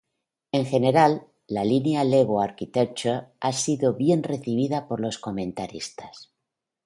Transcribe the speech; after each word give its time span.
En 0.59 0.63
general, 0.69 1.17
la 1.55 1.63
línea 1.71 2.03
Lego 2.03 2.41
Architecture 2.41 3.27
ha 3.39 3.53
sido 3.53 3.93
bien 3.93 4.23
recibida 4.23 4.87
por 4.87 4.99
los 4.99 5.19
comentaristas. 5.19 6.31